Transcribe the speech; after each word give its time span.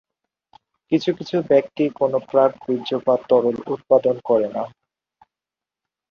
কিছু 0.91 1.09
কিছু 1.17 1.35
ব্যক্তি 1.49 1.83
কোনও 1.99 2.19
প্রাক-বীর্যপাত 2.29 3.19
তরল 3.29 3.57
উৎপাদন 3.73 4.15
করে 4.25 4.47
না। 4.55 4.63